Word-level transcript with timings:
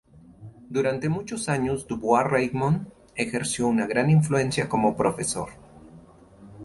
Durante 0.67 1.05
hace 1.05 1.15
muchos 1.17 1.41
años, 1.47 1.85
du 1.87 1.95
Bois-Reymond 1.99 2.87
ejerció 3.13 3.67
una 3.67 3.85
gran 3.85 4.09
influencia 4.09 4.67
como 4.67 4.97
profesor. 4.97 5.49